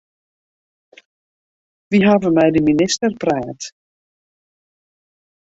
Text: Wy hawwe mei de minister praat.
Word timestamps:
Wy 1.89 1.99
hawwe 2.07 2.29
mei 2.35 2.51
de 2.53 2.59
minister 2.69 3.11
praat. 3.21 3.61